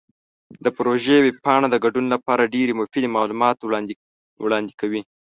د 0.63 0.65
پروژې 0.77 1.17
ویب 1.21 1.37
پاڼه 1.45 1.67
د 1.71 1.75
ګډون 1.83 2.05
لپاره 2.13 2.51
ډیرې 2.55 2.73
مفیدې 2.79 3.09
معلومات 3.17 3.57
وړاندې 4.39 4.73
کوي. 4.81 5.01